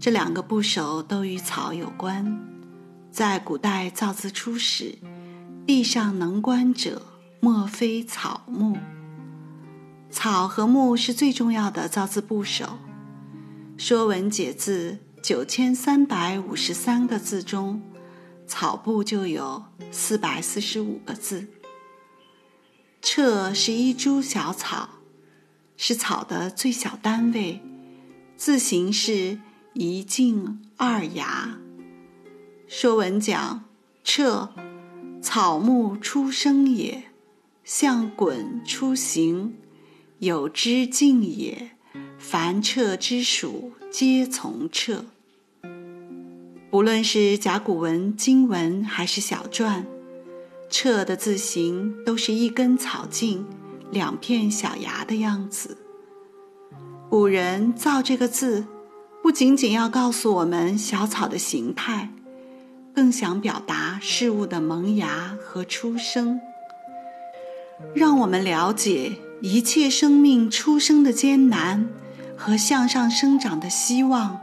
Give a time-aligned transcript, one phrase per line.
[0.00, 2.40] 这两个部首都与草有关。
[3.10, 4.96] 在古代造字初始，
[5.66, 7.02] 地上能观者，
[7.38, 8.78] 莫非草木。
[10.10, 12.64] 草和木是最重要的造字部首。
[13.76, 17.82] 《说文解字》九千三百五十三个字中，
[18.46, 21.46] 草部就有四百四十五个字。
[23.02, 24.88] 彻是一株小草。
[25.76, 27.62] 是草的最小单位，
[28.36, 29.38] 字形是
[29.72, 31.58] 一茎二芽。
[32.66, 33.64] 说文讲：
[34.02, 34.48] 彻，
[35.22, 37.04] 草木出生也，
[37.62, 39.54] 象滚出行，
[40.18, 41.70] 有之茎也。
[42.18, 45.04] 凡彻之属，皆从彻。
[46.70, 49.84] 不论是甲骨文、金文还是小篆，
[50.68, 53.46] 彻的字形都是一根草茎。
[53.90, 55.76] 两片小芽的样子。
[57.08, 58.64] 古人造这个字，
[59.22, 62.08] 不仅仅要告诉我们小草的形态，
[62.94, 66.40] 更想表达事物的萌芽和出生，
[67.94, 71.88] 让我们了解一切生命出生的艰难
[72.36, 74.40] 和向上生长的希望，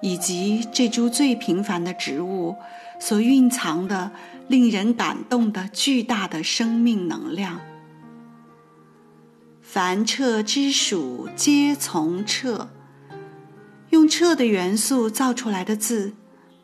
[0.00, 2.56] 以及这株最平凡的植物
[3.00, 4.12] 所蕴藏的
[4.46, 7.60] 令人感动的巨大的生命能量。
[9.62, 12.68] 凡彻之属，皆从彻。
[13.90, 16.12] 用彻的元素造出来的字，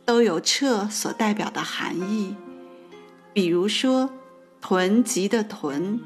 [0.05, 2.37] 都有彻所代表的含义。
[3.33, 4.11] 比如说
[4.63, 6.01] “囤积”的“囤”，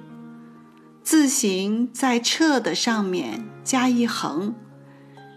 [1.05, 4.55] 字形在彻的上面加一横，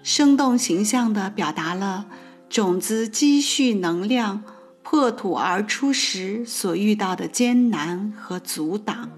[0.01, 2.05] 生动形象地表达了
[2.49, 4.43] 种子积蓄能量
[4.81, 9.09] 破土而出时所遇到的艰难和阻挡。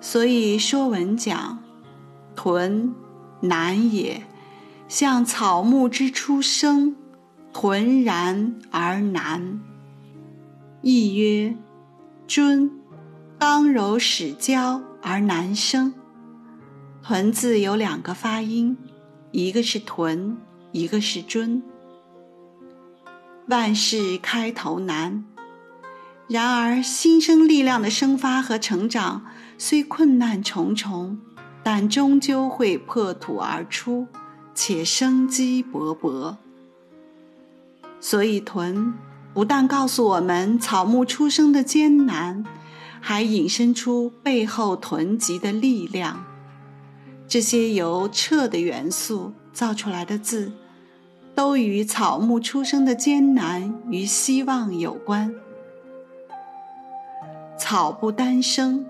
[0.00, 1.62] 所以《说文》讲
[2.36, 2.94] ：“屯
[3.40, 4.22] 难也，
[4.86, 6.94] 像草木之出生，
[7.52, 9.60] 屯然而难。”
[10.82, 11.56] 亦曰
[12.28, 12.70] ：“尊，
[13.38, 15.94] 刚柔始交而难生。
[17.02, 18.76] ”“屯”字有两个发音，
[19.30, 20.36] 一个是“屯”，
[20.72, 21.62] 一个是“尊”。
[23.48, 25.24] 万事开头难。
[26.26, 29.26] 然而，新生力量的生发和成长
[29.58, 31.18] 虽困难重重，
[31.62, 34.06] 但终究会破土而出，
[34.54, 36.36] 且生机勃勃。
[38.00, 38.94] 所以，屯
[39.32, 42.44] 不但告诉我们草木出生的艰难，
[43.00, 46.24] 还引申出背后囤积的力量。
[47.26, 50.52] 这些由彻的元素造出来的字，
[51.34, 55.34] 都与草木出生的艰难与希望有关。
[57.58, 58.84] 草不单生，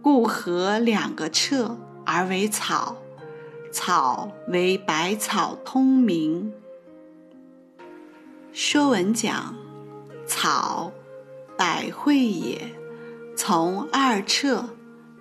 [0.00, 2.96] 故合两个彻而为草。
[3.72, 6.52] 草为百草通名。
[8.52, 9.54] 说文讲：
[10.26, 10.92] 草，
[11.56, 12.72] 百会也。
[13.36, 14.70] 从二彻，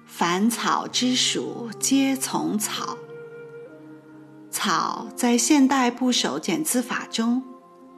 [0.05, 2.97] 凡草之属，皆从草。
[4.49, 7.43] 草在现代部首简字法中，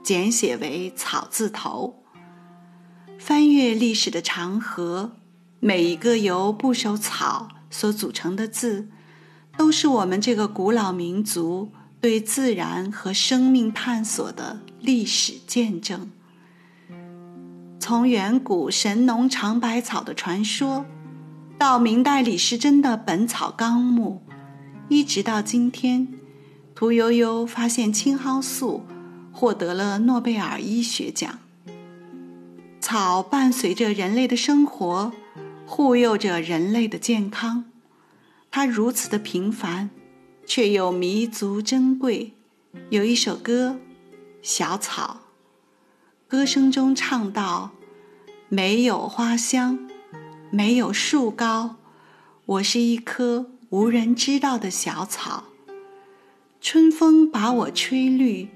[0.01, 2.03] 简写为草字头。
[3.19, 5.11] 翻阅历史的长河，
[5.59, 8.89] 每一个由部首“草”所组成的字，
[9.57, 11.69] 都是我们这个古老民族
[11.99, 16.11] 对自然和生命探索的历史见证。
[17.79, 20.85] 从远古神农尝百草的传说，
[21.57, 24.21] 到明代李时珍的《本草纲目》，
[24.89, 26.07] 一直到今天，
[26.75, 28.83] 屠呦呦发现青蒿素，
[29.31, 31.39] 获得了诺贝尔医学奖。
[32.79, 35.11] 草伴随着人类的生活，
[35.65, 37.65] 护佑着人类的健康。
[38.57, 39.91] 它如此的平凡，
[40.43, 42.33] 却又弥足珍贵。
[42.89, 43.77] 有一首歌
[44.41, 45.19] 《小草》，
[46.27, 47.69] 歌声中唱道
[48.49, 49.87] ：“没有花香，
[50.49, 51.75] 没有树高，
[52.47, 55.43] 我是一棵无人知道的小草。
[56.59, 58.49] 春风把我吹绿，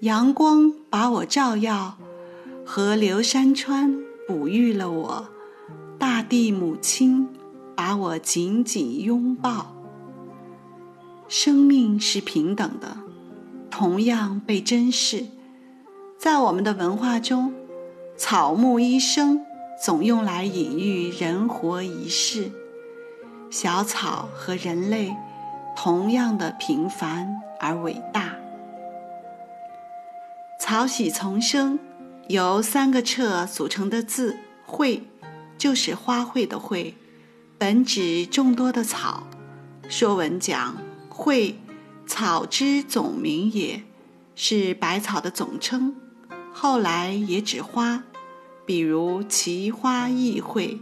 [0.00, 1.98] 阳光把我照耀。”
[2.64, 5.28] 河流山川哺育了我，
[5.98, 7.28] 大地母亲
[7.76, 9.74] 把我紧紧拥抱。
[11.28, 12.96] 生命是平等的，
[13.70, 15.26] 同样被珍视。
[16.18, 17.52] 在我们的文化中，
[18.16, 19.44] 草木一生
[19.84, 22.50] 总用来隐喻人活一世。
[23.50, 25.14] 小草和人类
[25.76, 28.34] 同样的平凡而伟大。
[30.58, 31.78] 草喜丛生，
[32.28, 34.36] 由三个彻组成的字
[34.66, 35.00] “卉”，
[35.56, 36.94] 就是花卉的“卉”，
[37.58, 39.26] 本指众多的草。
[39.90, 40.76] 《说文》讲
[41.08, 41.54] ：“卉，
[42.06, 43.82] 草之总名也，
[44.34, 45.96] 是百草的总称。
[46.52, 48.04] 后来也指花，
[48.66, 50.78] 比如奇花异卉。”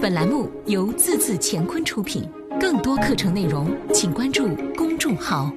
[0.00, 2.30] 本栏目由字字乾坤出品，
[2.60, 5.52] 更多课程内容请关注公众号。